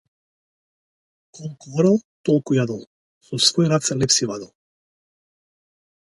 Колку 1.39 1.67
орал 1.81 1.99
толку 2.29 2.57
јадел, 2.57 2.79
со 3.27 3.39
свои 3.49 3.69
раце 3.73 3.97
леб 4.05 4.15
си 4.15 4.29
вадел. 4.31 4.49